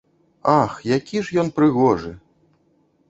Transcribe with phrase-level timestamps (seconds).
[0.61, 2.11] Ах, які ж ён прыгожы!